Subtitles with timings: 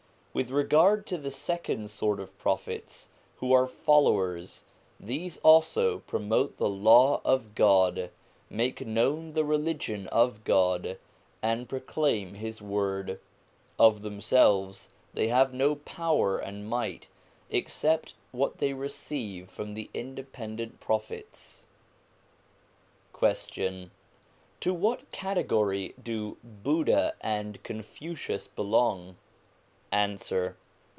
[0.33, 4.63] With regard to the second sort of Prophets who are followers,
[4.97, 8.09] these also promote the Law of God,
[8.49, 10.97] make known the Religion of God,
[11.41, 13.19] and proclaim His word.
[13.77, 17.09] Of themselves they have no power and might,
[17.49, 21.65] except what they receive from the independent Prophets.
[23.11, 23.91] Question.
[24.61, 29.17] To which category do Buddha and Confucius belong?
[29.93, 30.55] Answer.